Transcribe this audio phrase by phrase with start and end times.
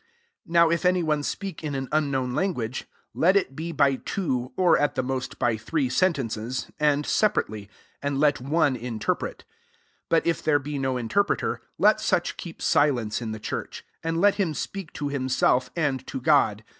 [0.47, 4.75] 27 Now if any one*speak in an unknown language, iet it be by two, or
[4.75, 7.69] at the most by three sentences^ and separately;
[8.01, 9.43] and let one interpret:
[10.09, 14.19] 28 but if there be no interpreter, let such keep silence in the church; and
[14.19, 16.63] let him speak to himself, and to God.